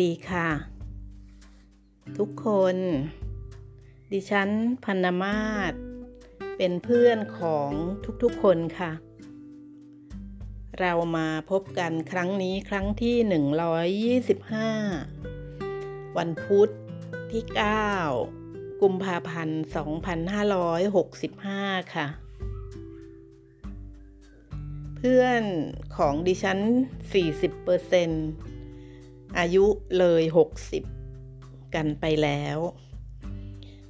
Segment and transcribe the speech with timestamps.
[0.00, 0.48] ดีค่ะ
[2.18, 2.76] ทุกคน
[4.12, 4.50] ดิฉัน
[4.84, 5.72] พันมาศ
[6.56, 7.70] เป็นเพื่อนของ
[8.22, 8.92] ทุกๆคนค่ะ
[10.80, 13.16] เรามาพบกันครั้งนี้ครั้งที่
[14.18, 16.68] 125 วันพุธ
[17.32, 17.42] ที่
[18.12, 19.62] 9 กุมภาพันธ์
[20.98, 22.06] 2565 ค่ะ
[24.96, 25.42] เพื่อน
[25.96, 26.58] ของดิฉัน
[27.32, 28.51] 40%เป
[29.38, 29.64] อายุ
[29.98, 30.84] เลยหกสิบ
[31.74, 32.58] กันไปแล้ว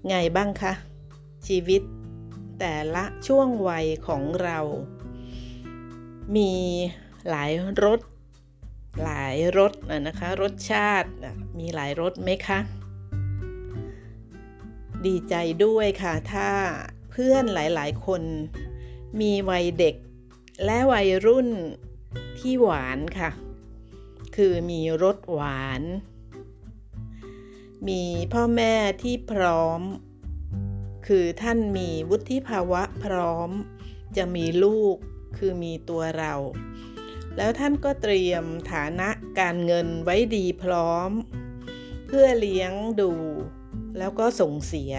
[0.08, 0.72] ไงบ้างคะ
[1.46, 1.82] ชีวิต
[2.58, 4.58] แต่ละช่วงวัยของเรา
[6.36, 6.52] มี
[7.28, 7.52] หลาย
[7.84, 8.00] รส
[9.02, 9.72] หลายรส
[10.06, 11.10] นะคะรสชาติ
[11.58, 12.58] มีหลายรสไหมคะ
[15.06, 16.50] ดีใจด้วยค่ะถ้า
[17.10, 18.22] เพื่อนหลายๆ คน
[19.20, 19.94] มีวัยเด็ก
[20.64, 21.48] และวัยรุ่น
[22.38, 23.30] ที่หวานค่ะ
[24.36, 25.82] คือมีรสหวาน
[27.88, 29.80] มีพ่อแม่ที่พร้อม
[31.06, 33.50] คือท่านมีวุฒิภาวะพร้อม
[34.16, 34.96] จะมีลูก
[35.36, 36.34] คือมีตัวเรา
[37.36, 41.10] แล้วท่านก็เตรียมฐานะการเงินไว้ดีพร้อม
[42.06, 43.12] เพื่อเลี้ยงดู
[43.98, 44.94] แล้วก็ส่งเสีย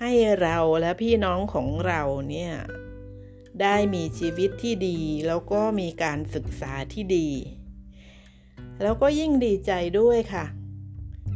[0.00, 2.52] ให้เราและพี่น้องของเราเนี่ย
[3.60, 7.28] ได้มีชีวิตที่ดี แล้วก็มีการศึกษาที่ดี
[8.82, 10.44] แล้วก็ยิ่งดีใจด้วยค่ะ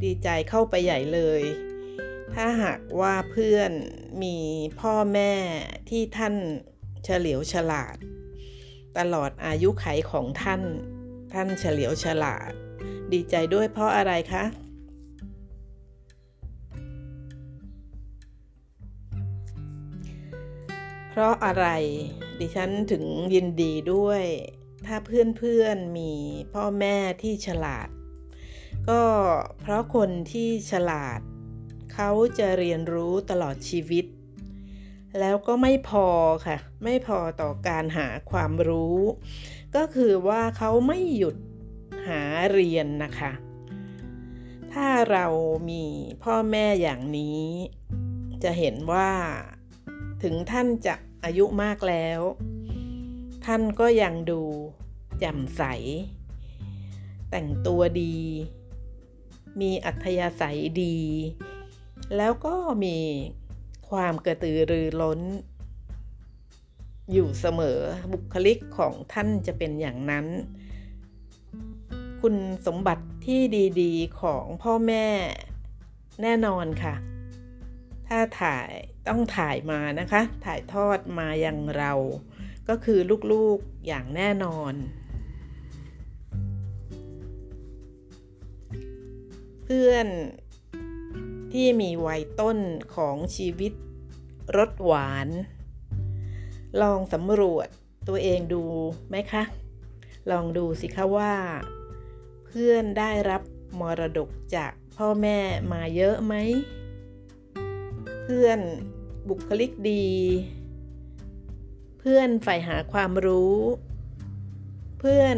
[0.04, 1.42] ดีใจเข้าไปใหญ่เลย
[2.34, 3.72] ถ้าหากว่าเพื่อน
[4.22, 4.36] มี
[4.80, 5.32] พ่อแม่
[5.88, 6.34] ที่ท่าน
[7.04, 7.96] เฉลียวฉลาด
[8.98, 10.62] ตลอดอายุไขของท่าน
[11.32, 12.52] ท่านเฉลียวฉลาด
[13.12, 14.44] ดีใจด้วยเพราะอะไรคะ
[21.10, 21.66] เพราะอะไร
[22.38, 24.24] ดิฉันถึงยินดีด้วย
[24.92, 26.12] ถ้าเพื่อนๆมี
[26.54, 27.88] พ่อแม่ที่ฉลาด
[28.88, 29.02] ก็
[29.60, 31.20] เพราะคนที่ฉลาด
[31.92, 34.04] เขาจะเรียนรู้ตลอดชีวิต
[35.20, 36.06] แล้วก็ไม่พอ
[36.46, 38.98] ค่ะ ไม่พอต่อการหาความรู้
[39.76, 41.36] ก็คือว่าเขาไม่หยุด
[42.08, 43.32] หาเรียนนะคะ
[44.72, 45.26] ถ้าเรา
[45.70, 45.84] มี
[46.24, 47.44] พ่อแม่อย่างนี้
[48.42, 49.10] จะเห็นว่า
[50.22, 52.20] ถึงท่านจะอายุมากแล้ว
[53.46, 54.42] ท่านก็ยังดู
[55.20, 55.62] แจ่มใส
[57.30, 58.16] แต่งตัวดี
[59.60, 60.98] มีอัธยาศัยดี
[62.16, 62.54] แล้วก็
[62.84, 62.98] มี
[63.90, 65.20] ความกระตือรือร้น
[67.12, 67.78] อยู่เสมอ
[68.12, 70.26] บุคลิกของท่านจะเป็นอย่างนั้น
[72.20, 72.34] คุณ
[72.66, 73.40] สมบัติที่
[73.80, 75.06] ดีๆของพ่อแม่
[76.22, 76.94] แน่นอนค่ะ
[78.08, 78.70] ถ้าถ่าย
[79.08, 81.92] ต้องถ่ายมานะคะ ถ่ายทอดมาอย่างเรา
[82.68, 83.00] ก็คือ
[83.32, 84.72] ลูกๆอย่างแน่นอน
[89.76, 90.08] พื่อน
[91.52, 92.58] ที่มีวัยต้น
[92.94, 93.72] ของชีวิต
[94.56, 95.28] รสหวาน
[96.82, 97.68] ลองสำรวจ
[98.08, 98.64] ตัวเองดู
[99.08, 99.42] ไหมคะ
[100.30, 101.34] ลองดูสิคะว่า
[102.46, 103.42] เพื่อนได้รับ
[103.80, 105.38] มรดกจากพ่อแม่
[105.72, 106.34] มาเยอะไหม
[108.24, 108.60] เพื่อน
[109.28, 110.08] บุคลิกดี
[111.98, 113.56] เพื่อนใฝ่หาความรู้
[115.00, 115.36] เพื่อน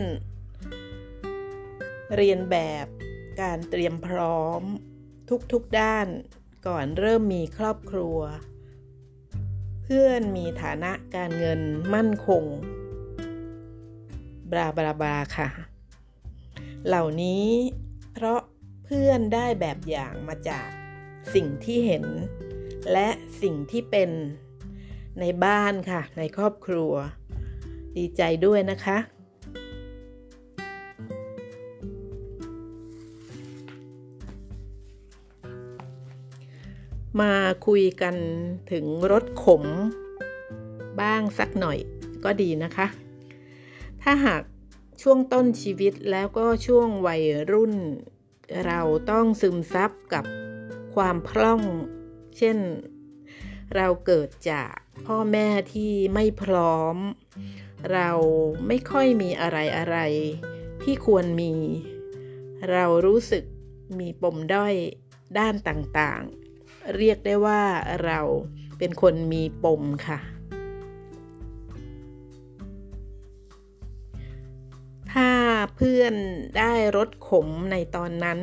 [2.16, 2.86] เรียนแบบ
[3.40, 4.62] การเตรียมพร้อม
[5.52, 6.06] ทุกๆด้าน
[6.66, 8.18] ก่อนเริ่มมีครอบครัว
[9.82, 11.60] เพื่อนมีฐานะการเงิน
[11.94, 12.44] มั่นคง
[14.50, 15.48] บลาบลาบาค่ะ
[16.86, 17.46] เหล่านี้
[18.12, 18.40] เพราะ
[18.84, 20.68] เพื่อนได้แบบอย่างมาจาก
[21.34, 22.04] สิ่งที่เห็น
[22.92, 23.08] และ
[23.42, 24.10] สิ่งที่เป็น
[25.20, 26.92] ในบ้านค่ะ ในครอบครัว
[27.96, 28.98] ดีใจด้วยนะคะ
[37.20, 37.34] มา
[37.66, 38.16] คุยกัน
[38.70, 39.64] ถึงรถขม
[41.00, 41.78] บ้างสักหน่อย
[42.24, 42.86] ก็ดีนะคะ
[44.02, 44.42] ถ้าหาก
[45.02, 47.74] ช่วงต้นชีวิตแล้วก็ช่วงวัยรุ่น
[48.66, 48.80] เรา
[49.10, 50.24] ต้องซึมซับกับ
[50.94, 51.62] ความพร่อง
[52.38, 52.58] เช่น
[53.76, 54.74] เราเกิดจาก
[55.06, 56.96] พ่อแม่ที่ไม่พร้อม
[57.92, 58.10] เรา
[58.66, 59.96] ไม่ค่อยมีอะไรอะไร
[60.82, 61.54] ที่ควรมี
[62.70, 63.44] เรารู้สึก
[63.98, 64.74] มีปมด้อย
[65.38, 66.41] ด้านต่างๆ
[66.96, 67.62] เรียกได้ว่า
[68.04, 68.20] เรา
[68.78, 70.18] เป็นคนมีปมค่ะ
[75.12, 75.30] ถ้า
[75.76, 76.14] เพื่อน
[76.58, 78.40] ได้รถขมในตอนนั้น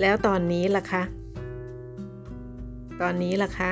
[0.00, 1.02] แล้วตอนนี้ล่ะคะ
[3.00, 3.70] ตอนนี้ล่ะคะ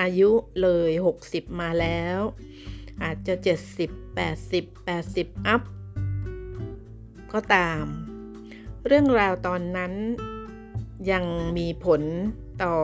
[0.00, 0.30] อายุ
[0.62, 0.90] เลย
[1.24, 2.18] 60 มาแล้ว
[3.02, 3.34] อาจจะ
[3.76, 5.62] 70 80 80 อัพ
[7.32, 7.84] ก็ตาม
[8.86, 9.92] เรื่องราวตอนนั้น
[11.10, 11.24] ยัง
[11.58, 12.02] มีผล
[12.64, 12.76] ต่อ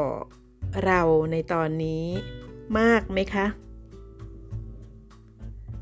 [0.84, 1.00] เรา
[1.32, 2.04] ในตอนนี้
[2.78, 3.46] มากไหมคะ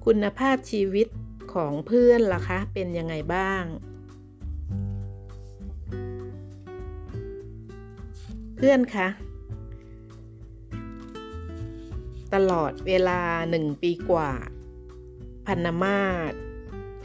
[0.04, 1.08] คุณภาพชีวิต
[1.54, 3.64] ของเพื่อนล่ะคะ เป็นยังไงบ้าง
[8.56, 9.08] เพื่อนคะ
[12.34, 14.32] ตลอดเวลาหนึ่งปีกว่า
[15.46, 16.32] พันมาศ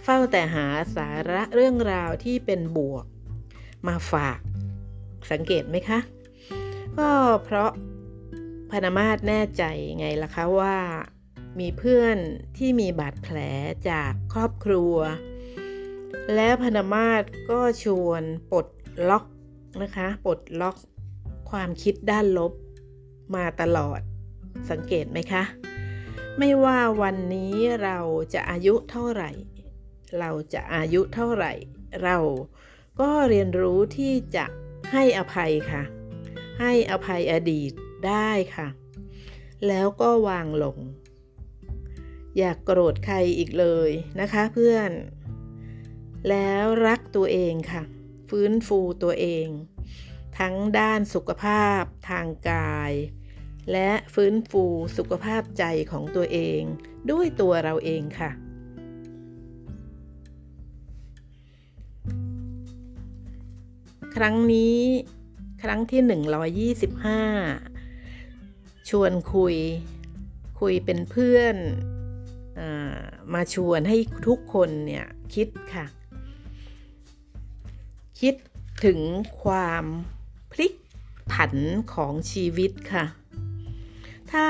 [0.04, 3.06] เฝ้าแต่หาสาระเรื่องราวที่เป็นบวก
[3.88, 4.40] มาฝาก
[5.32, 6.00] สังเกตไหมคะ
[6.98, 7.10] ก็
[7.44, 7.72] เพราะ
[8.72, 9.64] พนามาศแน่ใจ
[9.98, 10.78] ไงล่ะคะว่า
[11.60, 12.18] มีเพื่อน
[12.58, 13.38] ที่มีบาดแผล
[13.90, 14.96] จากครอบครัว
[16.36, 18.68] แล้วพนามาศก็ชวนปลด
[19.10, 19.26] ล็อก
[19.82, 20.78] นะคะปลดล็อก
[21.50, 22.54] ความคิดด้านลบ
[23.36, 24.00] มาตลอด
[24.70, 25.44] สังเกตไหมคะ
[26.38, 28.00] ไม่ว่าวันนี้เรา
[28.34, 29.32] จะอายุเท่าไหร่
[30.20, 31.54] เราจะอายุเท่าไหร่
[32.04, 32.18] เรา
[33.00, 34.46] ก็เรียนรู้ที่จะ
[34.92, 35.84] ให้อภัยค่ะ
[36.60, 37.72] ให้อภัยอดีต
[38.08, 38.68] ได้ค่ะ
[39.68, 40.78] แล้วก็วางลง
[42.38, 44.92] อยากโกรธใครอีกเลยนะคะเพื่อน
[46.30, 47.84] แล้วรักตัวเองค่ะ
[48.30, 49.48] ฟื้นฟูตัวเอง
[50.40, 52.92] ทั้งด้านสุขภาพทางกาย
[53.72, 54.66] และฟื้นฟู
[54.98, 56.62] สุขภาพใจของตัวเอง
[57.12, 58.32] ด้วยตัวเราเองค่ะ
[64.16, 64.80] ครั้งนี้
[65.64, 66.02] ครั้งที่
[66.70, 69.56] 125 ชวนคุย
[70.60, 71.56] คุยเป็นเพื่อน
[72.60, 72.62] อ
[73.34, 73.98] มาชวนให้
[74.28, 75.86] ทุกคนเนี่ยคิดค่ะ
[78.22, 78.36] คิด
[78.86, 79.00] ถึง
[79.44, 79.86] ความ
[80.52, 80.74] พลิก
[81.32, 81.54] ผัน
[81.94, 83.06] ของชีวิตค่ะ
[84.32, 84.48] ถ้า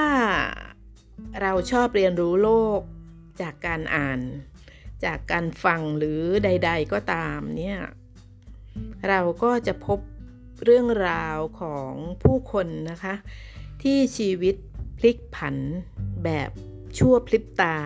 [1.42, 2.82] เราชอบเรียนรู้โลก
[3.42, 4.20] จากการอ่าน
[5.06, 7.78] จากการฟังหรือใด ๆ ก็ตามเนี่ย
[9.08, 10.00] เราก็จะพบ
[10.64, 11.92] เรื่องราวของ
[12.24, 13.16] ผู้คนนะคะ
[13.82, 14.56] ที่ชีวิต
[14.98, 15.56] พลิกผัน
[16.24, 16.52] แบบ
[16.98, 17.78] ชั่วพลิบตา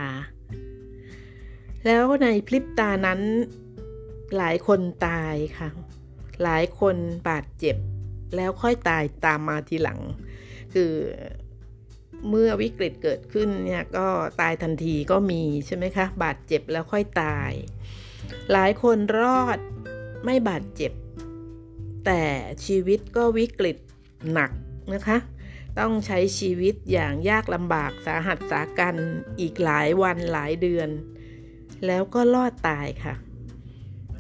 [1.86, 3.22] แล้วในพลิบตานั้น
[4.38, 5.70] หลายคนตายค่ะ
[6.44, 6.96] หลายคน
[7.30, 7.76] บาดเจ็บ
[8.36, 10.00] แล้วค่อยตายตามมาทีหลัง
[10.74, 10.92] คือ
[12.30, 14.08] เมื่อวิกฤตเกิดขึ้นเนี่ยก็
[14.42, 17.52] ตายทันทีก็มีใช่ไหมคะ บาดเจ็บแล้วค่อยตาย
[18.52, 19.60] หลายคนรอด
[20.24, 20.92] ไม่บาดเจ็บ
[22.06, 22.22] แต่
[22.66, 23.78] ชีวิตก็วิกฤต
[24.34, 24.52] หนัก
[24.94, 25.18] นะคะ
[25.80, 28.96] ต้องใช้ชีวิตอย่างยากลำบากสาหัสสากัน
[29.40, 30.90] อีกหลายวันหลายเดือน
[31.86, 33.16] แล้วก็รอดตายค่ะ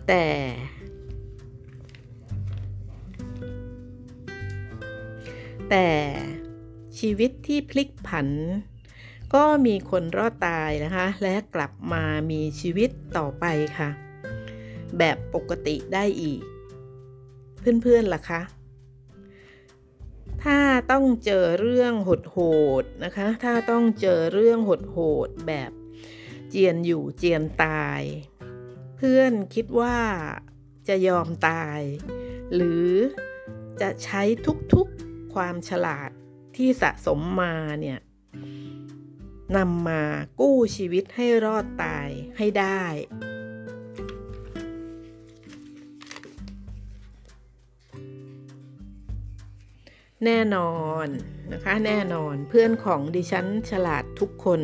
[0.07, 0.25] แต่
[5.69, 5.88] แต่
[7.00, 8.28] ชีวิตที่พลิกผัน
[9.34, 13.45] ก็มีคนรอดตายนะคะ และกลับมามีชีวิตต่อไป
[13.78, 13.90] ค่ะ
[14.98, 16.42] แบบปกติได้อีก
[17.82, 18.42] เพื่อนๆล่ะคะ
[20.44, 20.60] ถ้า
[20.92, 22.38] ต้องเจอเรื่องโห
[22.82, 24.98] ดๆนะคะ ถ้าต้องเจอเรื่องโห
[25.28, 25.72] ดๆแบบ
[26.50, 28.02] เจียนอยู่เจียนตาย
[28.98, 29.98] เพื่อนคิดว่า
[30.88, 31.80] จะยอมตาย
[32.54, 32.90] หรือ
[33.82, 34.22] จะใช้
[34.74, 36.10] ทุกๆความฉลาด
[36.56, 38.00] ที่สะสมมาเนี่ย
[39.58, 40.04] นำมา
[40.40, 42.84] กู้ชีวิตให้รอดตายให้ได้
[50.26, 50.73] แน่นอ
[51.06, 51.07] น
[51.54, 54.61] นะคะแน่นอนเพื่อนของดิฉันฉลาดทุกคน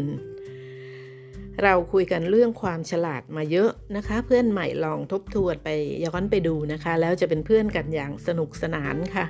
[1.63, 5.69] เราคุยกันเรื่องความฉลาดมาเยอะนะคะ เพื่อนใหม่ลองทบทวนไป
[6.05, 9.25] ย้อนไปดูนะคะ แล้วจะเป็นเพื่อนกันอย่างสนุกสนานค่ะ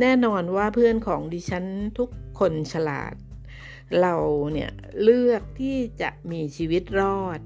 [0.00, 1.64] แน่นอนว่าเพื่อนของดิฉัน
[1.98, 3.14] ทุกคนฉลาด
[4.00, 4.14] เรา
[4.52, 4.70] เนี่ย
[5.02, 7.40] เลือกที่จะมีชีวิตรอด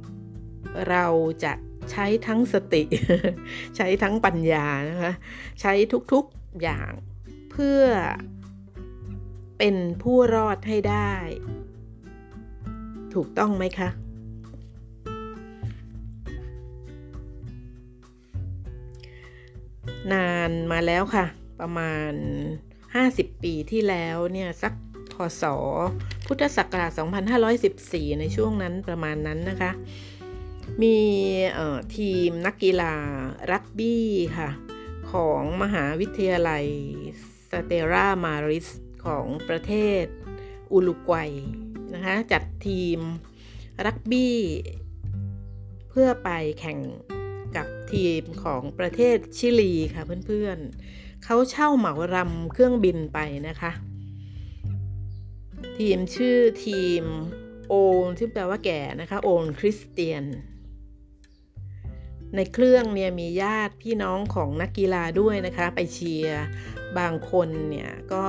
[0.91, 1.07] เรา
[1.45, 1.53] จะ
[1.91, 2.83] ใช้ทั้งสติ
[3.77, 5.13] ใช้ทั้งปัญญานะคะ
[5.61, 5.73] ใช้
[6.13, 6.91] ทุกๆอย่าง
[7.55, 7.85] เพื่อ
[9.59, 11.13] เป็นผู้รอดให้ได้
[13.15, 13.89] ถูกต้องไหมคะ
[20.13, 21.25] นานมาแล้วค่ะ
[21.61, 22.13] ประมาณ
[22.77, 24.75] 50 ปีที่แล้วเนี่ย สัก
[25.13, 25.43] พศ
[26.27, 26.93] พุทธศักราช
[27.57, 29.71] 2514 ในช่วงนั้นประมาณนั้นนะคะ
[30.83, 30.97] มี
[31.97, 32.95] ทีมนักกีฬา
[33.53, 34.07] รักบี้
[34.39, 34.51] ค่ะ
[35.13, 36.65] ของมหาวิทยาลัย
[37.67, 38.69] เตรามาริส
[39.05, 40.05] ของประเทศ
[40.73, 41.33] อุลุกวัย
[41.95, 42.99] นะคะจัดทีม
[43.87, 44.39] รักบี้
[45.91, 46.31] เพื่อไป
[46.61, 46.79] แข่ง
[47.57, 53.19] กับทีมของประเทศชิลีค่ะเพื่อนๆเขาเช่าเหมารำเครื่องบินไป
[53.49, 53.73] นะคะ
[55.79, 57.05] ทีมชื่อทีม
[57.69, 57.75] โอ
[58.07, 60.25] นซึ่งแปลว่าแก่นะคะ โอนคริสเตียน
[62.37, 66.43] ในเครื่องเนี่ยมีญาติพี่น้องของนักกีฬาด้วยนะคะ ไปเชียร์
[66.99, 68.25] บางคนเนี่ยก็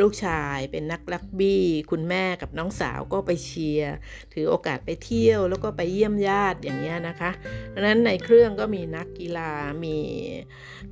[0.00, 3.92] ลูกชายเป็นนักลักบี้ คุณแม่กับน้องสาวก็ไปเชียร์
[4.32, 7.30] ถือโอกาสไปเที่ยวแล้วก็ไปเยี่ยมญาติอย่างเงี้ยนะคะ
[7.74, 9.50] ดังนั้นในเครื่องก็มีนักกีฬา
[9.84, 9.96] มี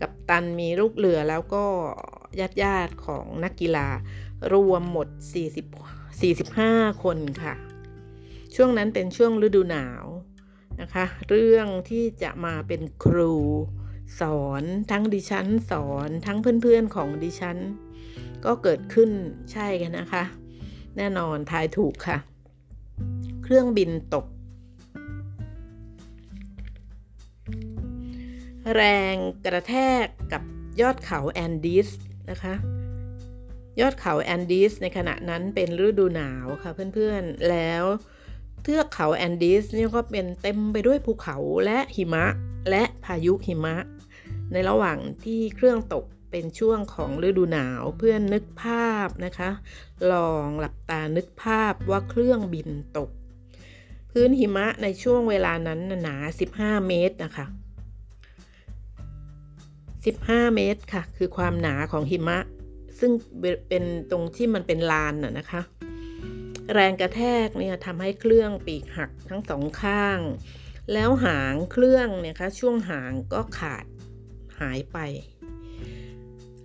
[0.01, 1.65] กัปตันมีลูกเรือแล้วก็
[2.41, 3.89] ญาติญาติของนักกีฬา
[4.53, 5.09] รวมหมด
[5.85, 7.55] 40 45 คนค่ะ
[8.55, 10.05] ช่วงนั้นเป็นช่วงฤดูหนาว
[10.81, 13.35] นะคะ เรื่องที่จะมาเป็นครู
[14.21, 17.59] สอนทั้งดิฉันสอนทั้งเพื่อนๆของดิฉัน
[18.45, 19.11] ก็เกิดขึ้น
[19.53, 20.25] ใช่กันนะคะ
[20.97, 22.19] แน่นอนทายถูกค่ะ
[23.43, 24.27] เครื่องบินตก
[28.75, 28.83] แร
[29.13, 30.43] งกระแทกกับ
[30.81, 31.89] ยอดเขาแอนดีส
[32.31, 32.55] นะคะ
[33.81, 37.85] ยอดเขาแอนดีสในขณะนั้นเป็นฤดูหนาวค่ะเพื่อนๆ แล้ว
[38.71, 42.27] ทือกเขาแอนดีสนี่ก็เป็นเต็มไปด้วยภูเขาและหิมะ
[42.71, 43.77] และพายุหิมะ
[44.53, 49.51] ในระหว่างที่เครื่องตกเป็นช่วงของฤดูหนาวเพื่อนนึกภาพนะคะ
[50.13, 53.11] ลองหลับตานึกภาพว่าเครื่องบินตก
[54.11, 56.17] พื้นหิมะในช่วงเวลานั้นหนา
[56.53, 57.47] 15 เมตรนะคะ
[60.01, 62.39] 15 เมตรค่ะ คือความหนาของหิมะ
[62.99, 63.13] ซึ่ง
[63.69, 65.63] เป็นตรงที่มันเป็นลานน่ะนะคะ
[66.75, 70.19] แรงกระแทกเนี่ยทำให้เครื่องปีกหักทั้งสองข้าง
[70.93, 73.85] แล้วหางเครื่องเนี่ยคะช่วงหางก็ขาด
[74.61, 74.99] หายไป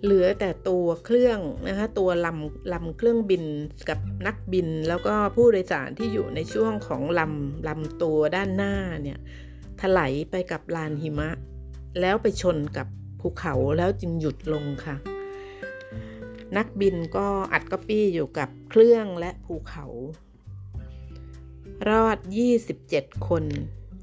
[0.02, 3.44] เหลือแต่ตัวเครื่องนะคะตัวลำลำเครื่องบิน
[3.88, 9.18] กับนักบิน แล้วก็ผู้โดยสารที่อยู่ในช่วงของลำลำตัวด้านหน้าเนี่ย
[9.80, 11.30] ถลายไปกับลานหิมะ
[12.00, 12.86] แล้วไปชนกับ
[13.20, 15.13] ภูเขาแล้วจึงหยุดลงค่ะ
[16.56, 19.86] นักบินก็อัดก๊อปปี้อยู่กับเครื่องและภูเขา
[21.88, 22.18] รอด
[22.70, 23.44] 27 คน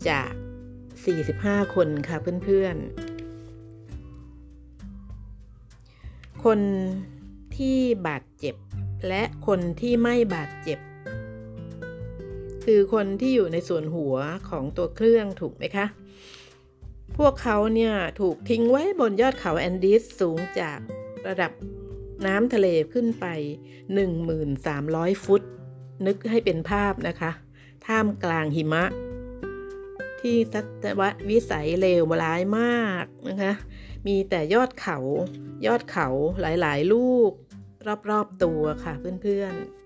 [0.10, 0.32] จาก
[1.04, 3.12] 45 คนค่ะเพื่อนๆ
[6.44, 6.60] คน
[7.58, 8.56] ที่บาดเจ็บ
[9.08, 10.80] และคนที่ไม่บาดเจ็บ
[12.66, 14.16] คือคนที่อยู่ในส่วนหัว
[14.50, 15.86] ของตัวเครื่องถูกไหมคะ
[17.18, 20.80] พวกเขาเนี่ยถูกทิ้งไว้บนยอดเขาแอนดีสสูงจาก
[21.28, 21.52] ระดับ
[22.28, 23.26] น้ำทะเลขึ้นไป
[24.46, 25.42] 1,300 ฟุต
[26.06, 27.32] นึกให้เป็นภาพนะคะ
[27.86, 28.84] ท่ามกลางหิมะ
[30.22, 33.54] ที่ทัศววิสัยเลวร้ายมากนะคะ
[34.08, 34.98] มีแต่ยอดเขา
[35.66, 36.08] ยอดเขา
[36.42, 37.32] หลายๆ ลูก
[38.10, 39.82] รอบๆตัวค่ะเพื่อนๆ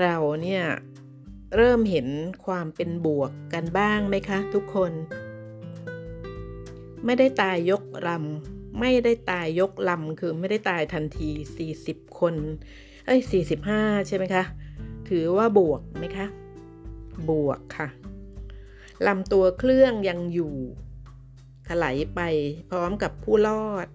[0.00, 0.62] เราเนี่ย
[1.56, 2.06] เริ่มเห็น
[2.46, 4.92] ความเป็นบวกกันบ้างไหมคะทุกคน
[7.06, 11.30] ไม่ได้ตายยกลำไม่ได้ตายยกลำคือไม่ได้ตายทันที
[11.74, 12.34] 40 คน
[13.06, 13.20] เอ้ย
[13.64, 14.44] 45 ใช่ไหมคะ
[15.08, 16.26] ถือว่าบวกไหมคะ
[17.30, 17.88] บวกค่ะ
[19.06, 20.54] ลำตัวเครื่องยังอยู่
[21.68, 22.20] ถลายไป
[22.70, 23.86] พร้อมกับผู้รอด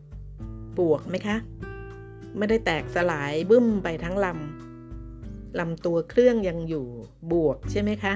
[0.80, 1.38] บวกไหมคะ
[2.38, 6.88] ไม่ได้แตกสลายบึ้มไปทั้งลำลำตัวเครื่องยังอยู่
[7.32, 8.14] บวกใช่ไหมคะ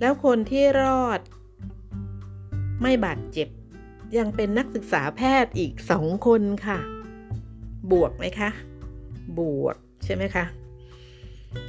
[0.00, 1.20] แล้วคนที่รอด
[2.82, 3.48] ไม่บาดเจ็บ
[4.18, 6.78] ยังเป็นนักศึกษาแพทย์อีกสองคนค่ะ
[7.92, 8.50] บวกไหมคะ
[9.38, 10.44] บวกใช่ไหมคะ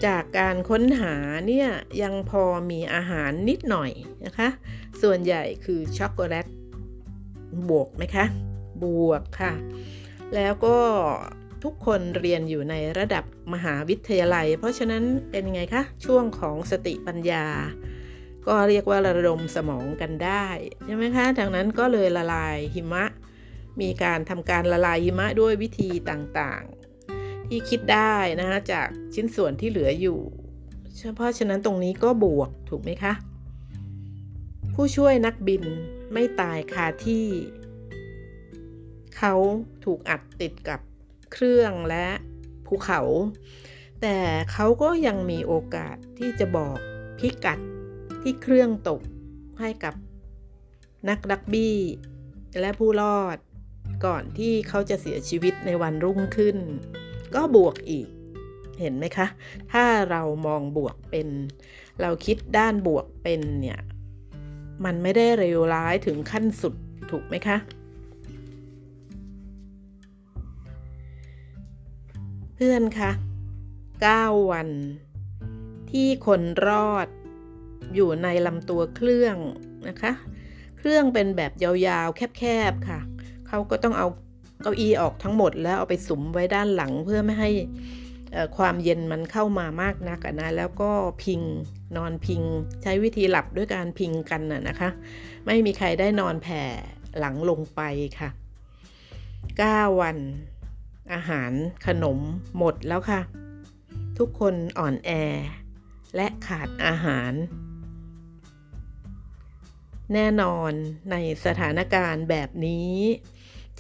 [0.06, 1.16] จากการค้นหา
[1.48, 1.68] เนี่ย
[2.02, 3.92] ยังพอมีอาหารนิดหน่อย
[4.26, 4.48] นะคะ
[5.02, 6.48] ส่วนใหญ่คือช็อกโกแลต
[7.70, 8.26] บวกไหมคะ
[8.84, 9.54] บวกค่ะ
[10.36, 10.78] แล้วก็
[11.64, 13.24] ทุกคนเรียนอยู่ในระดับ
[13.54, 17.46] มหาวิทยาลัย เพราะฉะนั้นเป็นไงคะ ช่วงของสติปัญญา
[18.48, 20.46] ก็เรียกว่าระดมสมองกันได้
[20.86, 23.06] ใช่ไหมคะดังนั้นก็เลยละลายหิมะ
[23.82, 30.20] มีการทำการละลายหิมะด้วยวิธีต่างๆ ที่คิดได้นะคะจากชิ้นส่วนที่เหลืออยู่
[31.16, 33.14] เพราะฉะนั้นตรงนี้ก็บวกถูกไหมคะ
[34.74, 35.64] ผู้ช่วยนักบิน
[36.14, 37.26] ไม่ตายคาที่
[39.18, 39.34] เขา
[39.86, 40.80] ถูกอัดติดกับ
[41.34, 42.08] เครื่องและ
[42.66, 43.02] ภูเขา
[44.02, 44.18] แต่
[44.52, 46.78] เขาก็ยังมีโอกาสที่จะบอก
[47.20, 47.60] พิกัด
[48.24, 49.02] ที่เครื่องตก
[49.60, 49.94] ให้กับ
[51.10, 51.78] นักดักบี้
[52.60, 53.38] และผู้รอด
[54.06, 56.58] ก่อนที่เขาจะเสียชีวิตในวันรุ่งขึ้น
[57.36, 58.08] ก็บวกอีก
[58.80, 59.28] เห็นไหมคะ
[59.72, 61.28] ถ้าเรามองบวกเป็น
[62.02, 63.80] เราคิดด้านบวกเป็นเนี่ย
[64.86, 66.74] มันไม่ได้เลวร้ายถึงขั้นสุด
[67.12, 67.58] ถูกไหมคะ
[72.56, 73.12] เพื่อนคะ
[73.82, 74.70] 9วัน
[75.92, 77.08] ที่คนรอด
[77.96, 79.38] อยู่ในลำตัวเครื่อง
[79.88, 80.12] นะคะ
[80.78, 83.00] เครื่องเป็นแบบยาวๆ แคบๆค่ะ
[83.48, 84.08] เขาก็ต้องเอา
[84.62, 87.52] เก้าอี้ออกทั้งหมดแล้วเอาไปสุมไว้ด้านหลังเพื่อไม่ให้
[88.58, 90.92] ความเย็นมันเข้ามามากนักนะแล้วก็
[91.24, 91.42] พิง
[91.98, 92.42] นอนพิง
[92.84, 94.90] ใช้วิธีหลับด้วยการพิงกันนะนะคะ
[95.46, 96.62] ไม่มีใครได้นอนแผ่
[97.20, 97.82] หลังลงไป
[98.20, 98.30] ค่ะ
[99.34, 100.18] 9 วัน
[101.14, 101.52] อาหาร
[101.86, 102.20] ขนม
[102.58, 103.22] หมดแล้วค่ะ
[104.18, 105.10] ทุกคนอ่อนแอ
[106.16, 107.32] และขาดอาหาร
[110.14, 110.72] แน่นอน
[111.12, 111.16] ใน
[111.46, 112.94] สถานการณ์แบบนี้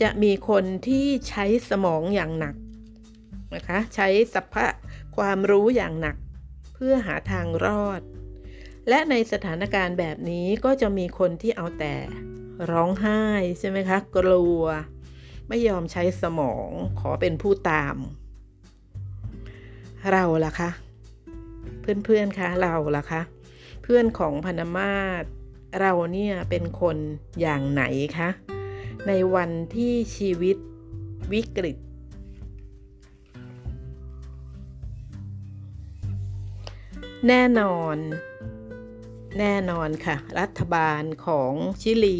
[0.02, 2.56] จะมีคนที่ใช้สมองอย่างหนัก
[3.56, 4.68] นะคะใช้สัพพะ
[5.18, 6.18] ความรู้อย่างหนัก
[6.74, 8.02] เพื่อหาทางรอด
[8.90, 11.96] และในสถานการณ์แบบนี้ก็จะมีคนที่เอาแต่
[12.72, 13.24] ร้องไห้
[13.60, 14.62] ใช่ไหมคะ กลัว
[15.48, 17.96] ไม่ยอมใช้สมองขอเป็นผู้ตาม
[20.12, 20.70] เราล่ะคะ
[21.82, 23.22] เพื่อนๆคะเราล่ะคะ
[23.84, 25.24] เพื่อนของพนมาศ
[25.80, 26.98] เราเนี่ยเป็นคน
[27.42, 27.84] อย่างไหน
[28.18, 28.30] คะ
[29.08, 30.58] ในวันที่ชีวิต
[31.34, 31.78] วิกฤต
[37.28, 37.98] แน่นอน
[39.40, 42.20] แน่นอนค่ะ รัฐบาลของชิลี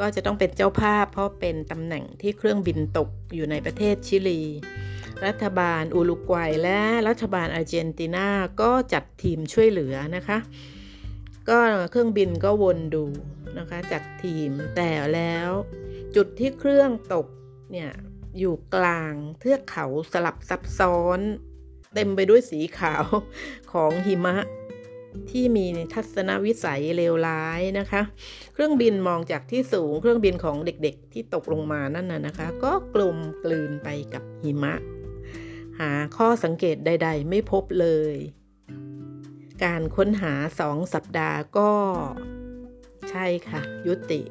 [0.00, 4.40] ก็จะต้องเป็นเจ้าภาพ เพราะเป็นตำแหน่งที่เครื่องบินตกอยู่ในประเทศชิลี
[5.26, 8.28] รัฐบาลอุรุกวัยและรัฐบาลอาร์เจนตินา
[8.60, 10.38] ก็จัดทีมช่วยเหลือนะคะ
[11.48, 11.58] ก็
[11.90, 13.04] เครื่องบินก็วนดู
[13.58, 15.50] นะคะจัดทีมแต่แล้ว
[16.16, 17.26] จุดที่เครื่องตก
[17.72, 17.90] เนี่ย
[18.38, 21.20] อยู่กลางเทือกเขาสลับซับซ้อน
[21.94, 23.04] เต็มไปด้วยสีขาว
[23.72, 24.36] ของหิมะ
[25.30, 28.02] ที่มีทัศนวิสัยเลวร้ายนะคะ
[28.54, 34.74] เครื่องบินมองจากที่สูงเครื่องบินของเด็กๆที่ตกลงมานั่นน่ะนะคะ ก็กลมกลืนไปกับหิมะ
[35.80, 38.16] หาข้อสังเกตใด ๆ ไม่พบเลย
[39.62, 41.72] การค้นหาสองสัปดาห์ก็
[43.10, 44.22] ใช่ค่ะ ยุติ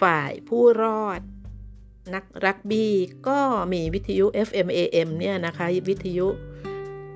[0.00, 1.20] ฝ่ายผู้รอด
[2.14, 2.94] นักรักบี้
[3.28, 3.40] ก็
[3.72, 6.28] มีวิทยุ FM AM เนี่ยนะคะ วิทยุ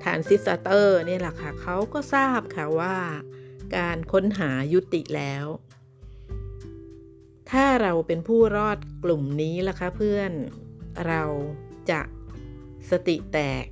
[0.03, 2.97] ฐานซิสเตอร์นี่แหละค่ะ เขาก็ทราบค่ะว่า
[3.77, 5.45] การค้นหายุติแล้ว
[7.51, 10.31] ถ้าเราเป็นผู้รอดกลุ่มนี้ล่ะคะเพื่อน
[11.07, 11.23] เรา
[11.91, 12.01] จะ
[12.89, 13.65] สติแตก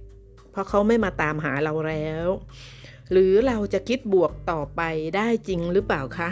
[0.52, 2.28] เพราะเขาไม่มาตามหาเราแล้ว
[3.12, 4.82] หรือเราจะคิดบวกต่อไป
[5.16, 6.30] ได้จริงหรือเปล่าคะ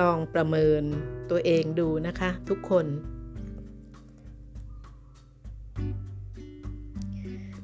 [0.00, 0.82] ลองประเมิน
[1.30, 2.86] ตัวเองดูนะคะทุกคน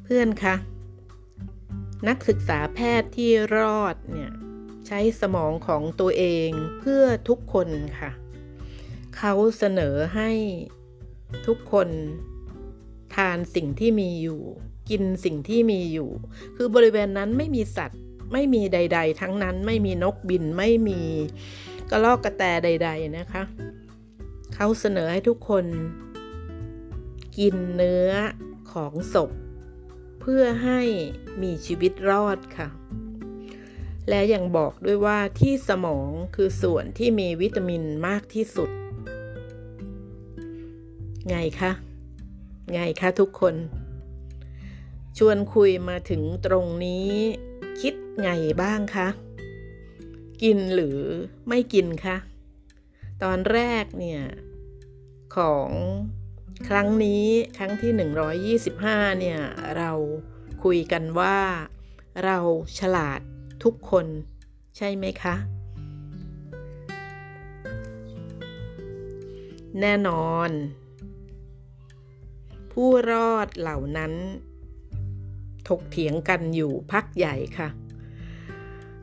[0.05, 0.55] เพื่อนคะ
[2.09, 4.33] นักศึกษาแพทย์ที่รอดเนี่ย
[4.87, 7.69] ใช้สมองของตัวเองเพื่อทุกคน
[8.01, 8.11] ค่ะ
[9.17, 10.31] เขาเสนอให้
[11.47, 11.89] ทุกคน
[13.15, 14.41] ทานสิ่งที่มีอยู่
[14.91, 16.11] กินสิ่งที่มีอยู่
[16.57, 18.01] คือบริเวณนั้นไม่มีสัตว์
[18.33, 21.01] ไม่มีใด ๆ ทั้งนั้นไม่มีนกบินไม่มี
[21.91, 23.43] กระรอกกระแตใด ๆนะคะ
[24.55, 25.65] เขาเสนอให้ทุกคน
[27.39, 28.13] กินเนื้อ
[28.73, 29.31] ของศพ
[30.21, 30.81] เพื่อให้
[31.43, 32.69] มีชีวิตรอดค่ะ
[34.09, 38.71] และยังบอกด้วยว่าที่สมองคือส่วนที่มีวิตามินมากที่สุด
[41.29, 41.73] ไงคะ
[42.73, 43.55] ไงคะทุกคน
[45.19, 47.11] ชวนคุยมาถึงตรงนี้
[47.81, 48.31] คิดไง
[48.63, 49.09] บ้างคะ
[50.43, 50.99] กินหรือ
[51.49, 52.17] ไม่กินคะ
[53.23, 54.23] ตอนแรกเนี่ย
[55.37, 55.71] ของ
[56.69, 57.25] ครั้งนี้
[57.57, 59.41] ครั้งที่ 125 เนี่ย
[59.77, 59.93] เรา
[60.65, 61.39] คุยกันว่า
[62.25, 62.39] เรา
[62.79, 63.21] ฉลาด
[63.65, 64.07] ทุกคน
[64.77, 65.35] ใช่ไหมคะ
[69.81, 70.51] แน่นอน
[72.73, 74.13] ผู้รอดเหล่านั้น
[75.71, 77.69] ถกเถียงกันอยู่พักใหญ่ค่ะ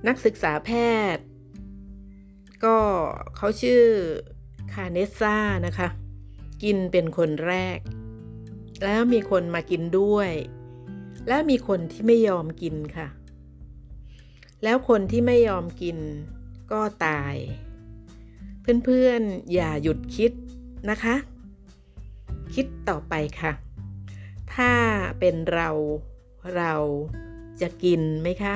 [0.08, 0.72] นักศึกษาแพ
[1.16, 1.26] ทย์
[2.64, 2.78] ก็
[3.36, 3.84] เขาชื่อ
[4.74, 5.88] คาเนซ่านะคะ
[6.64, 7.80] กินเป็นคนแรก
[8.84, 10.32] แล้วมีคนมากินด้วย
[11.28, 13.08] แล้วมีคนที่ไม่ยอมกินค่ะ
[14.64, 15.98] แล้วคนที่ไม่ยอมกิน
[16.72, 17.36] ก็ตาย
[18.84, 20.32] เพื่อนๆอย่าหยุดคิด
[20.90, 21.16] นะคะ
[22.54, 23.54] คิดต่อไปค่ะ
[24.56, 24.72] ถ้า
[25.20, 25.70] เป็นเรา
[26.56, 26.74] เรา
[27.62, 28.56] จะกินไหมคะ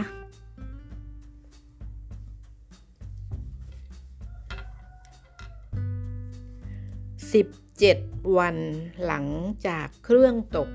[7.33, 7.47] สิบ
[7.91, 8.57] 7วัน
[9.05, 9.25] หลัง
[9.67, 10.69] จากเครื่องตก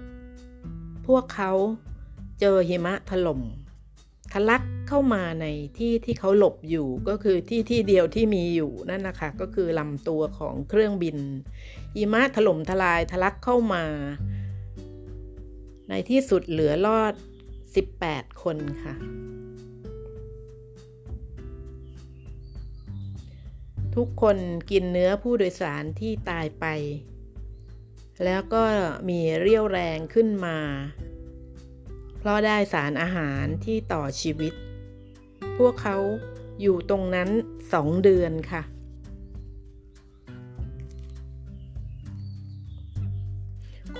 [1.07, 1.53] พวกเขา
[2.41, 3.41] เจอหิมะถล่ม
[4.33, 5.47] ทะลักเข้ามาใน
[5.79, 11.17] ที่ที่เขาหลบอยู่ก็คือที่ที่เดียวที่มีอยู่นั่นนะคะก็คือลำตัวของเครื่องบิน
[11.97, 13.85] หิมะถล่มทลายทะลักเข้ามา
[15.89, 17.15] ในที่สุดเหลือรอด
[17.77, 18.95] 18 คนค่ะ
[23.97, 24.39] ทุกคน
[24.71, 26.67] กินเนื้อผู้โดยสารที่ตายไป
[28.25, 28.65] แล้วก็
[29.09, 30.59] มีเรี่ยวแรงขึ้นมา
[32.19, 34.53] เพราะได้สารอาหารที่ต่อชีวิต
[35.59, 35.97] พวกเขา
[36.61, 37.29] อยู่ตรงนั้น
[37.73, 38.63] สองเดือนค่ะ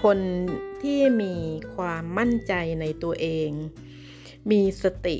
[0.03, 0.19] คน
[0.87, 1.37] ที่มี
[1.75, 3.51] ความมั่นใจในตัวเอง
[4.51, 5.17] มีสติ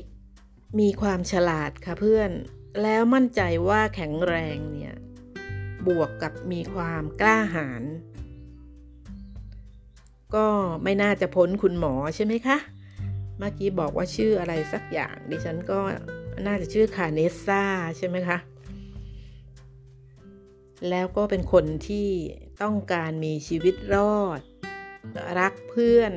[0.79, 2.31] มีความฉลาดค่ะเพื่อน
[2.81, 4.95] แล้วมั่นใจว่าแข็งแรงเนี่ย
[5.87, 7.83] บวกกับมีความกล้าหาญ
[10.35, 10.47] ก็
[10.83, 12.57] ไม่น่าจะพ้นคุณหมอใช่ไหมคะ
[13.37, 15.79] เมื่อกี้บอกว่าชื่ออะไรสักอย่าง ดิฉันก็
[16.45, 17.63] น่าจะชื่อคาเนซ่า
[17.97, 18.37] ใช่ไหมคะ
[20.89, 22.09] แล้วก็เป็นคนที่
[22.61, 24.41] ต้องการมีชีวิตรอด
[25.39, 26.13] รักเพื่อน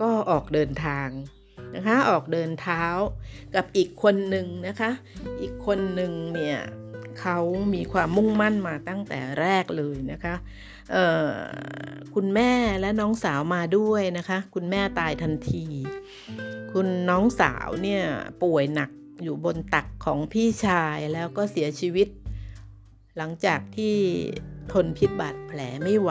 [0.00, 1.08] ก็ออกเดินทาง
[1.74, 2.84] นะคะออกเดินเท้า
[3.54, 4.90] กับอีกคนหนึ่งนะคะ
[5.40, 6.58] อีกคนหนึ่งเนี่ย
[7.20, 7.38] เขา
[7.74, 10.34] มีความมุ่งมั่นมาตั้งแต่แรกเลยนะคะ
[12.14, 15.64] คุณแม่และน้องสาวมาด้วยนะคะ คุณแม่ตายทันที
[16.72, 18.02] คุณน้องสาวเนี่ย
[18.42, 18.90] ป่วยหนัก
[19.22, 22.08] อยู่บนตักของพี่ชายแล้วก็เสียชีวิต
[23.16, 23.96] หลังจากที่
[24.72, 26.10] ทนพิษบาดแผลไม่ไหว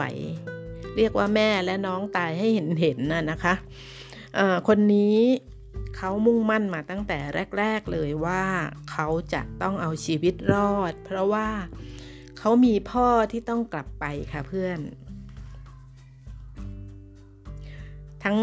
[0.96, 3.54] เรียกว่าแม่และน้องตายให้เห็นเห็นน่ะนะคะ
[4.68, 5.18] คนนี้
[5.96, 7.18] เขามุ่งมั่นมาตั้งแต่
[7.58, 8.42] แรก ๆเลยว่า
[8.90, 11.48] เขาจะต้องเอาชีวิตรอด เพราะว่า
[12.38, 14.78] เขามีพ่อที่ต้องกลับไปค่ะเพื่อน
[18.24, 18.38] ทั้ง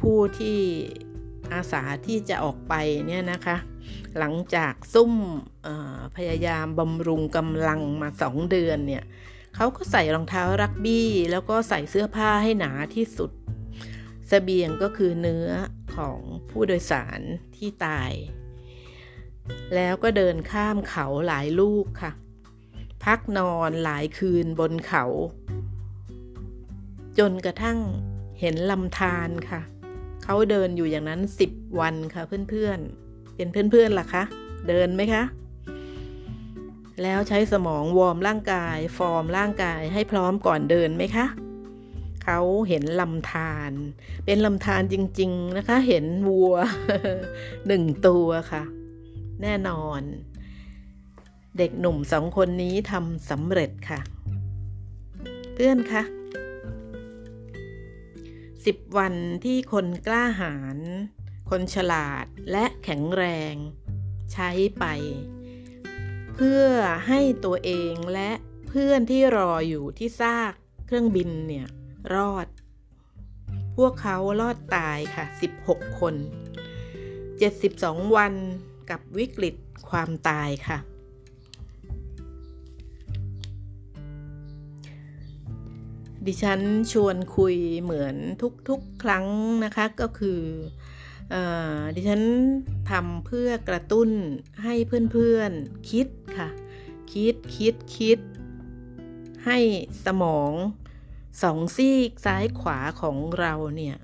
[0.00, 0.58] ผู้ที่
[1.52, 2.74] อาสาที่จะออกไป
[3.06, 3.56] เนี่ยนะคะ
[4.18, 5.12] หลังจากซุ่ม
[6.16, 9.04] พยายามบำรุงกำลังมาสองเดือนเนี่ย
[9.58, 13.34] เขาก็ใส่รองเท้ารักบี้ แล้วก็ใส่เสื้อผ้าให้หนาที่สุดส
[14.28, 15.48] เสบียงก็คือเนื้อ
[15.96, 17.20] ของผู้โดยสาร
[17.56, 18.12] ที่ตาย
[19.74, 22.12] แล้วก็เดินข้ามเขาหลายลูกค่ะ
[23.04, 25.04] พักนอนหลายคืนบนเขา
[27.18, 27.78] จนกระทั่ง
[28.40, 29.60] เห็นลำธารค่ะ
[30.24, 34.22] เขาเดินอยู่อย่างนั้นสิบวันค่ะเพื่อนๆเป็นเพื่อนๆล่ะคะ
[34.68, 35.22] เดินไหมคะ
[37.02, 41.26] แล้วใช้สมองวอร์มร่างกาย ฟอร์มร่างกายให้พร้อมก่อนเดินไหมคะ
[42.24, 43.72] เขาเห็นลำธาร
[44.24, 46.54] เป็นลำธารจริง ๆนะคะ เห็นวัว
[47.66, 48.62] หนึ่งตัวค่ะ
[49.42, 50.00] แน่นอน
[51.58, 54.00] เด็กหนุ่มสองคนนี้ทำสำเร็จค่ะ
[55.54, 56.02] เพื่อนคะ
[58.66, 60.78] สิบวันที่คนกล้าหาญ
[61.50, 63.54] คนฉลาดและแข็งแรง
[64.32, 64.84] ใช้ไป
[66.40, 66.66] เพื่อ
[67.08, 68.30] ให้ตัวเองและ
[68.68, 70.52] เพื่อนที่รออยู่ที่ซาก
[70.86, 71.66] เครื่องบินเนี่ย
[72.14, 72.46] รอด
[73.76, 75.24] พวกเขารอดตายค่ะ
[75.62, 76.14] 16 คน
[77.14, 78.34] 72 วัน
[78.90, 79.54] กับวิกฤต
[79.90, 80.78] ความตายค่ะ
[86.26, 86.60] ดิฉัน
[86.92, 88.16] ชวนคุยเหมือน
[88.68, 89.26] ทุกๆครั้ง
[89.64, 90.85] นะคะก็คืออ
[91.94, 92.22] ดิฉัน
[92.90, 94.10] ทำเพื่อกระตุ้น
[94.62, 94.74] ให้
[95.12, 96.48] เพื่อนๆคิดค่ะ
[97.12, 98.18] คิดคิดคิด
[99.46, 99.58] ให้
[100.04, 100.52] สมอง
[101.42, 103.96] สองซีกซ้ายขวาของเราเนี่ย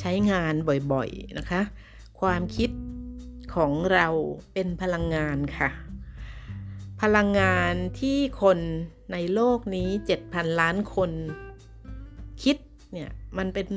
[0.00, 0.54] ใช้งาน
[0.92, 1.62] บ่อยๆนะคะ
[2.20, 2.70] ความคิด
[3.54, 4.08] ของเรา
[4.52, 5.70] เป็นพลังงานค่ะ
[7.02, 8.58] พลังงานที่คน
[9.12, 9.88] ในโลกนี้
[10.24, 11.10] 7,000 ล้านคน
[12.42, 12.56] คิด
[12.92, 13.68] เนี่ยมันเป็น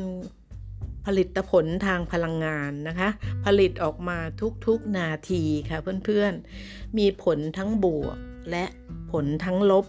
[1.05, 3.09] ผลิตผลทางพลังงานนะคะ
[3.45, 4.17] ผลิตออกมา
[4.65, 8.17] ทุกๆนาทีค่ะเพื่อนๆ มีผลทั้งบวก
[8.51, 8.65] และ
[9.11, 9.85] ผลทั้งลบ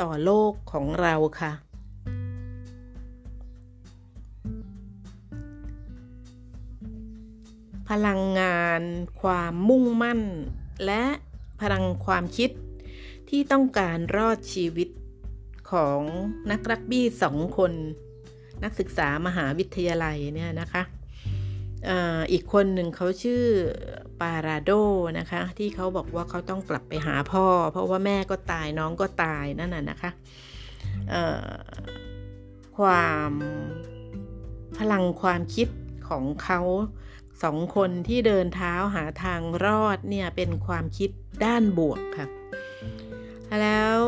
[0.00, 1.52] ต่อโลกของเราค่ะ
[7.90, 8.82] พลังงาน
[9.20, 10.20] ความมุ่งมั่น
[10.86, 11.04] และ
[11.60, 12.50] พลังความคิด
[13.28, 14.88] ที่ต้องการรอดชีวิต
[15.70, 16.00] ของ
[16.50, 17.72] นักรักบี้สองคน
[18.62, 20.82] นักศึกษามหาวิทยาลัยเนี่ยนะคะ
[22.32, 23.44] อีกคนหนึ่งเขาชื่อ
[24.20, 24.70] ปาราโด
[25.18, 30.10] นะคะที่เขาบอกว่าเขาต้องกลับไปหาพ่อ เพราะว่าแม่ก็ตายน้องก็ตายนั่นน่ะนะคะ
[32.78, 33.30] ความ
[34.78, 35.68] พลังความคิด
[36.08, 36.60] ของเขา
[37.42, 41.10] สองคนที่เดินเท้าหาทางรอดเนี่ยเป็นความคิด
[41.44, 42.26] ด้านบวกค่ะ
[43.62, 43.98] แล้ว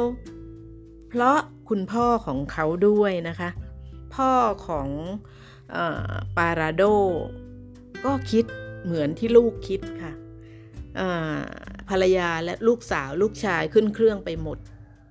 [1.08, 3.48] เพราะคุณพ่อของเขาด้วยนะคะ
[4.14, 4.32] พ่อ
[4.66, 4.88] ของ
[5.76, 5.78] อ
[6.36, 6.82] ปาราโด
[8.04, 8.44] ก็คิด
[8.84, 10.12] เหมือนที่ลูกคิดค่ะ
[11.88, 14.58] ภรรยาและลูกสาวลูกชายขึ้นเครื่องไปหมด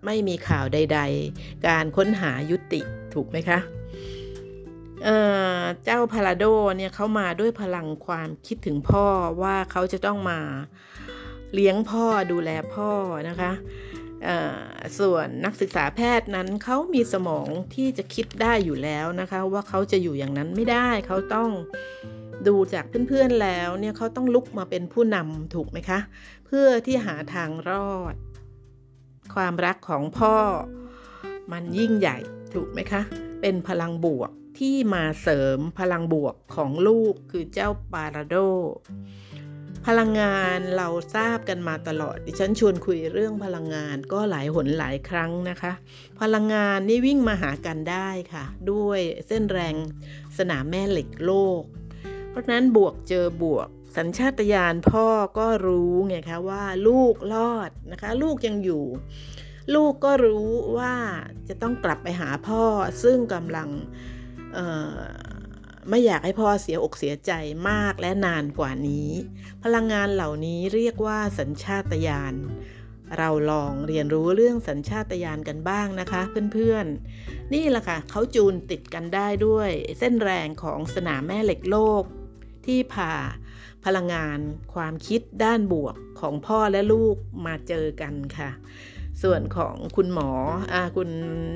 [0.06, 1.00] ไม่มีข่าวใด
[1.34, 2.82] ๆ การค้นหายุติ
[3.14, 3.60] ถูกไหมคะ
[5.84, 6.46] เจ้าพาราโด
[6.78, 9.06] เนี่ยเขามาด้วยพลังความคิดถึงพ่อ
[9.42, 10.40] ว่าเขาจะต้องมา
[11.54, 12.90] เลี้ยงพ่อดูแลพ่อ
[13.30, 13.52] นะคะ
[15.00, 21.50] ส่วนนักศึกษาแพทย์นั้นเขามีสมองที่จะคิดได้อยู่แล้วนะคะ ว่าเขาจะอยู่อย่างนั้นไม่ได้เขาต้อง
[22.48, 26.00] ดูจากเพื่อนๆแล้วเนี่ยเขาต้องลุกมาเป็นผู้นำถูกไหมคะ
[26.46, 28.16] เพื่อที่หาทางรอด
[29.36, 30.36] ความรักของพ่อ
[31.52, 32.18] มันยิ่งใหญ่
[32.54, 33.02] ถูกไหมคะ
[33.42, 38.36] เป็นพลังบวกที่มาเสริมพลังบวกของลูกคือเจ้าปาราโด
[39.88, 45.74] พลังงานเราทราบกันมาตลอด ดิฉันชวนคุยเรื่องพลังงานก็หลายหนหลายครั้งนะคะ
[46.22, 49.76] พลังงานนี่วิ่งมาหากันได้ค่ะ ด้วยเส้นแรง
[50.38, 51.62] สนามแม่เหล็กโลก
[52.30, 53.68] เพราะนั้นบวกเจอบวก
[53.98, 55.08] สัญชาตญาณพ่อ
[55.40, 58.86] ก็รู้ไงคะว่าลูกรอดนะคะ ลูกยังอยู่
[59.76, 60.94] ลูกก็รู้ว่า
[61.48, 62.64] จะต้องกลับไปหาพ่อ
[63.04, 63.70] ซึ่งกำลัง
[65.90, 67.32] ไม่อยากให้พ่อเสียอกเสียใจ
[67.70, 69.10] มากและนานกว่านี้
[69.64, 72.36] พลังงานเหล่านี้เรียกว่าสัญชาตญาณ
[73.18, 76.22] เราลองเรียนรู้เรื่องสัญชาตญาณกันบ้างนะคะ
[76.54, 79.70] เพื่อนๆ นี่แหละค่ะเขาจูนติดกันได้ด้วย
[80.00, 82.04] เส้นแรงของสนามแม่เหล็กโลก
[82.66, 83.14] ที่พา
[83.86, 84.40] พลังงาน
[84.74, 88.50] ความคิดด้านบวกของพ่อและลูกมาเจอกันค่ะ
[89.24, 90.30] ส่วนของคุณหมอ
[90.74, 91.10] อคุณ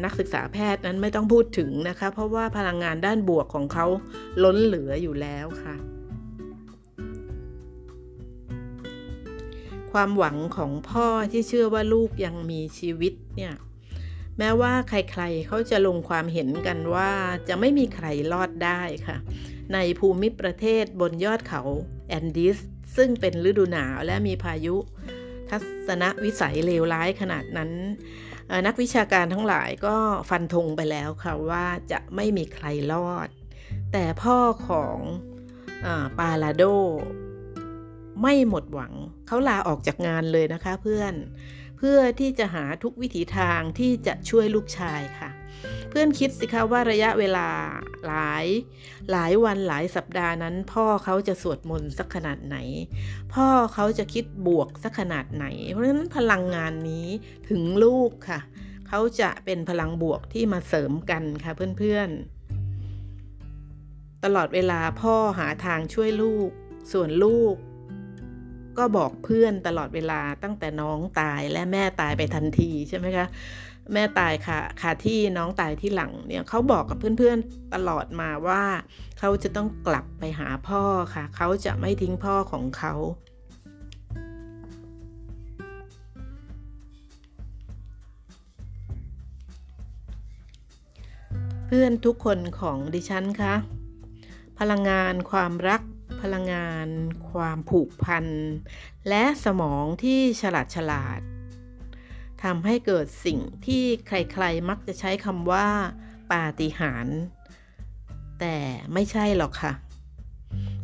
[0.05, 3.85] นักศึกษาแพทย์นั้นไม่ต้องพูดถึงนะคะ เพราะว่าพลังงานด้านบวกของเขา
[4.43, 5.75] ล้นเหลืออยู่แล้วค่ะ
[9.91, 13.53] ความหวังของพ่อที่เชื่อว่าลูกยังมีชีวิตเนี่ย
[14.37, 17.11] แม้ว่าใครๆ เขาจะลงความเห็นกันว่า
[17.47, 19.17] จะไม่มีใครรอดได้ค่ะ
[19.73, 21.61] ในภูมิประเทศบนยอดเขา
[22.09, 22.57] แอนดิส
[22.95, 24.75] ซึ่งเป็นฤดูหนาวและมีพายุ
[25.51, 25.57] ทั
[25.87, 27.71] ศนวิสัยเลวร้ายขนาดนั้น
[28.65, 29.95] นักวิชาการทั้งหลายก็
[30.29, 33.27] ฟันธงไปแล้วค่ะว่าจะไม่มีใครรอด
[33.91, 34.97] แต่พ่อของ
[35.85, 36.63] อปาลาโด
[38.21, 38.93] ไม่หมดหวัง
[39.27, 41.13] เขาลาออกจากงานเลยนะคะเพื่อน
[41.77, 45.29] เพื่อที่จะหาทุกวิถีทางที่จะช่วยลูกชายค่ะ
[45.89, 47.47] เพื่อนคิดสิคะว่าระยะเวลา
[48.07, 48.45] หลาย
[49.11, 52.57] หลายวันหลายสัปดาห์นั้น พ่อเขาจะสวดมนต์สักขนาดไหน
[53.33, 57.07] พ่อเขาจะคิดบวกสักขนาดไหน เพราะฉะนั้นพลังงานนี้
[57.49, 58.39] ถึงลูกค่ะ
[58.87, 66.49] เขาจะเป็นพลังบวกที่มาเสริมกันค่ะเพื่อนๆ ตลอดเวลาพ่อหาทางช่วยลูก
[66.91, 67.55] ส่วนลูก
[68.77, 73.27] ก็บอกเพื่อนตลอดเวลาตั้งแต่น้องตายและแม่ตายไปทันทีใช่ไหมคะ
[73.93, 78.63] แม่ตายค่ะค่ะที่น้องตายที่หลังเนี่ยเขาบอกกับเพื่อนๆตลอดมาว่า
[79.19, 82.93] เขาจะต้องกลับไปหาพ่อค่ะ เขาจะไม่ทิ้งพ่อของเขา
[91.65, 93.55] เพื่อนทุกคนของดิฉันคะ
[94.59, 95.81] พลังงานความรัก
[96.21, 96.87] พลังงาน
[97.31, 98.25] ความผูกพัน
[99.09, 101.19] และสมองที่ฉลาดฉลาด
[102.43, 105.67] ทำให้เกิดสิ่งที่ใครๆมักจะใช้คำว่า
[106.31, 107.19] ปาฏิหาริย์
[108.39, 108.55] แต่
[108.93, 109.73] ไม่ใช่หรอกค่ะ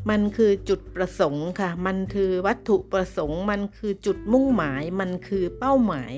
[0.09, 6.13] มันคือจุดประสงค์ค่ะ มันคือวัตถุประสงค์ มันคือจุดมุ่งหมาย มันคือเป้าหมาย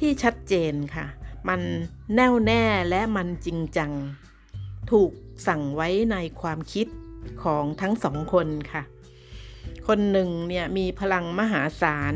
[0.00, 1.06] ที่ชัดเจนค่ะ
[1.48, 1.60] มัน
[2.14, 3.92] แน่วแน่และมันจริงจัง
[4.90, 5.10] ถูก
[5.46, 6.86] สั่งไว้ในความคิด
[7.42, 8.82] ของทั้งสองคนค่ะ
[9.86, 12.14] คนหนึ่งเนี่ยมีพลังมหาศาล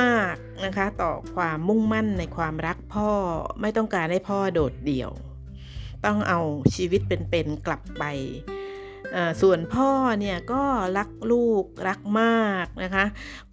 [0.00, 3.10] มากๆนะคะ ต่อความมุ่งมั่นในความรักพ่อ
[3.60, 5.10] ไม่ต้องการให้พ่อโดดเดี่ยว
[6.04, 6.40] ต้องเอา
[6.74, 8.04] ชีวิตเป็นๆกลับไป
[9.42, 9.90] ส่วนพ่อ
[10.20, 10.64] เนี่ยก็
[10.98, 13.04] รักลูกรักมากนะคะ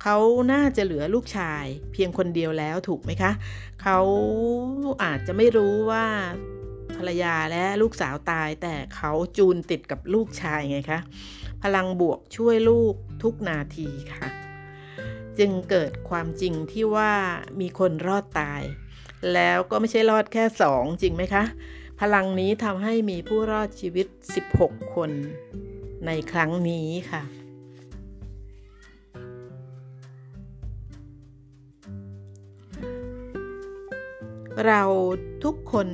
[0.02, 0.18] เขา
[0.52, 3.32] น่าจะเหลือลูกชายเพียงคนเดียวแล้วถูกไหมคะ
[3.82, 4.00] เขา
[5.04, 6.06] อาจจะไม่รู้ว่า
[6.98, 11.00] ภรรยาและลูกสาวตายแต่เขาจูนติดกับลูกชายไงคะ
[11.63, 14.28] พลังบวกช่วยลูกทุกนาทีค่ะ
[15.39, 17.13] จึงเกิดความจริงที่ว่า
[17.60, 18.62] มีคนรอดตาย
[19.34, 21.43] แล้วก็ไม่ใช่รอดแค่สองจริงไหมคะ
[22.00, 24.08] พลังนี้ทำให้มีผู้รอดชีวิต
[24.52, 25.12] 16 คน
[26.06, 27.24] ในครั้งนี้ค่ะ
[34.65, 34.82] เรา
[35.43, 35.89] ทุกคน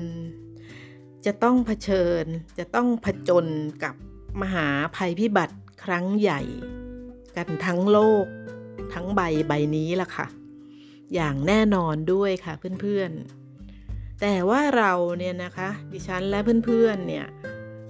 [1.25, 2.23] จะต้องเผชิญ
[2.57, 3.45] จะต้องผจญ
[3.83, 3.95] กับ
[4.41, 6.41] มหาภัยพิบัติครั้งใหญ่
[7.35, 8.25] กันทั้งโลก
[8.93, 10.27] ทั้งใบใบนี้ล่ะค่ะ
[11.13, 17.27] อย่างแน่นอนด้วยค่ะเพื่อนๆ แต่ว่าเราเนี่ยนะคะ ดิฉันและเพื่อนๆเนี่ย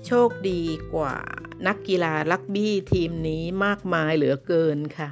[0.07, 0.61] โชคดี
[0.93, 1.15] กว่า
[1.67, 5.09] นักกีฬาลักบี้ทีมนี้มากมายเหลือเกินค่ะ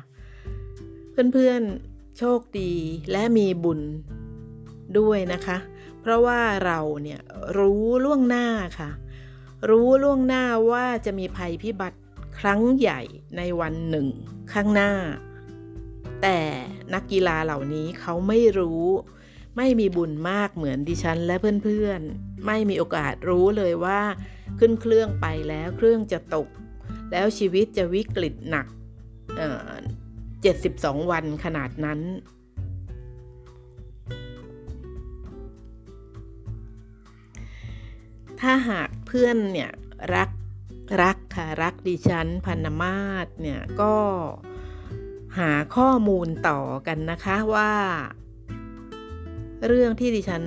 [1.34, 2.74] เพื่อนๆ โชคดี
[3.12, 3.82] และมีบุญ
[4.98, 5.58] ด้วยนะคะ
[6.02, 7.20] เพราะว่าเราเนี่ย
[7.58, 8.48] รู้ล่วงหน้า
[8.80, 8.90] ค่ะ
[9.70, 12.00] รู้ล่วงหน้าว่าจะมีภัยพิบัติ
[12.40, 13.02] ครั้งใหญ่
[13.38, 14.08] ในวันหนึ่ง
[14.54, 14.92] ข้างหน้า
[16.22, 16.40] แต่
[16.94, 18.86] นักกีฬาเหล่านี้เขาไม่รู้
[19.58, 24.02] ไม่มีบุญมากเหมือนดิฉันและเพื่อนๆ ไม่มีโอกาสรู้เลยว่า
[24.60, 26.48] ขึ้นเครื่องไปแล้วเครื่องจะตก
[27.12, 28.68] แล้วชีวิตจะวิกฤตหนัก
[30.42, 32.00] เจ็ดสิบสองวันขนาดนั้น
[38.40, 39.72] ถ้าหากเพื่อนเนี่ย
[40.16, 40.30] รัก
[41.02, 43.94] รักค่ะรักดิฉันพันนมาศเนี่ยก็
[45.38, 47.74] หาข้อมูลต่อกันนะคะว่า
[49.68, 50.44] เรื่องที่ดิฉัน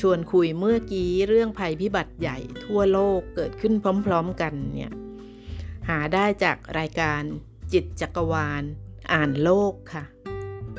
[0.00, 3.74] ชวนคุยเมื่อกี้เรื่องภัยพิบัติใหญ่ทั่วโลกเกิดขึ้น
[4.06, 4.92] พร้อมๆกันเนี่ย
[5.88, 7.22] หาได้จากรายการ
[7.72, 8.62] จิตจักรวาล
[9.12, 10.04] อ่านโลกค่ะ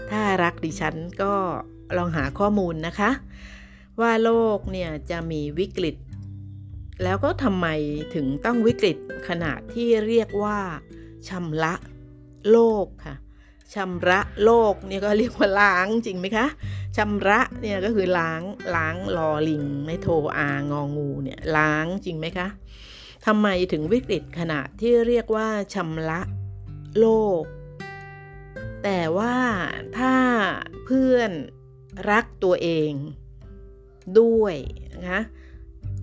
[0.09, 1.33] ถ้ารักดิฉันก็
[1.97, 3.11] ลองหาข้อมูลนะคะ
[4.01, 5.95] ว่าโลกเนี่ยจะมีวิกฤต
[7.03, 7.67] แล้วก็ทำไม
[8.13, 10.59] ถึงต้องวิกฤตขนาดที่เรียกว่า
[11.27, 11.73] ชำระ
[12.49, 13.15] โลกค่ะ
[13.75, 16.47] ชำระโลกเนี่ยก็เรียกว่าล้างจริงไหมคะ
[16.97, 18.41] ชำระเนี่ยก็คือล้าง
[18.75, 20.07] ล้างลอลิงไม่โท
[20.38, 22.47] อางองูเนี่ยล้างจริงไหมคะ
[23.25, 26.19] ทำไมถึงวิกฤตขนาดที่เรียกว่าชำระ
[26.99, 27.07] โล
[27.41, 27.43] ก
[28.84, 29.36] แต่ว่า
[29.97, 30.15] ถ้า
[30.86, 31.31] เพื่อน
[32.10, 32.91] รักตัวเอง
[34.19, 34.55] ด้วย
[35.10, 35.21] นะ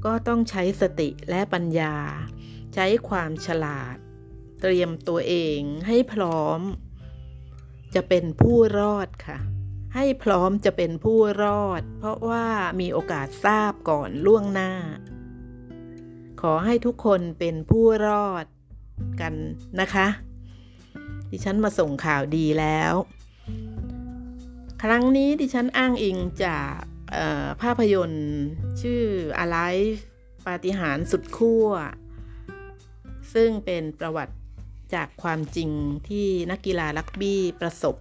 [0.05, 1.97] ก็ต้องใช้สติและปัญญา
[2.75, 3.97] ใช้ความฉลาด
[4.63, 6.61] เตรียมตัวเองให้พร้อม
[7.95, 9.39] จะเป็นผู้รอดค่ะ
[9.95, 12.47] ให้พร้อมจะเป็นผู้รอด เพราะว่า
[12.81, 14.73] มีโอกาสทราบก่อนล่วงหน้า
[16.41, 18.47] ขอให้ทุกคนเป็นผู้รอด
[19.21, 19.35] กัน
[19.81, 20.09] นะคะ
[21.31, 22.95] ดิฉันมาส่งข่าวดีแล้ว
[24.83, 26.73] ครั้งนี้ดิฉันอ้างอิงจาก
[27.63, 28.31] ภาพยนตร์
[28.81, 29.03] ชื่อ
[29.43, 30.01] Alive
[30.47, 31.69] ปาฏิหาริย์สุดขั้ว
[33.35, 34.35] ซึ่งเป็นประวัติ
[34.95, 35.71] จากความจริง
[36.09, 37.97] ที่นักกีฬาลักบี้ประสบ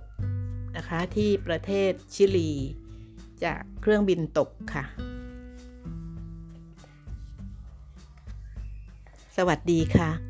[0.78, 2.52] นะคะที่ประเทศชิลี
[3.43, 4.84] จากเครื่องบินตกค่ะ
[9.38, 10.26] สวัสดีค่ะ